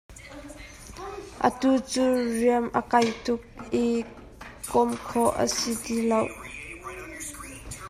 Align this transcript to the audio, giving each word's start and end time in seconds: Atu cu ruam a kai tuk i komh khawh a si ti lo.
Atu 1.47 1.69
cu 1.89 2.03
ruam 2.37 2.65
a 2.79 2.81
kai 2.91 3.07
tuk 3.23 3.41
i 3.83 3.85
komh 4.71 4.95
khawh 5.07 5.33
a 5.43 5.45
si 5.57 5.71
ti 5.83 5.95
lo. 6.09 6.21